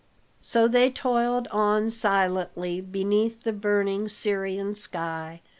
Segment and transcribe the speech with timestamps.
[0.41, 5.41] So they toiled on silently beneath the burning Syrian sky.